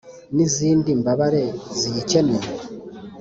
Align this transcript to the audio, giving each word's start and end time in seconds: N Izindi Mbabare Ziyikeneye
N 0.35 0.37
Izindi 0.45 0.89
Mbabare 0.99 1.43
Ziyikeneye 1.79 2.47